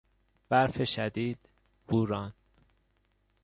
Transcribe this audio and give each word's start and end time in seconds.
برف 0.49 0.83
شدید، 0.83 1.49
بوران 1.87 2.33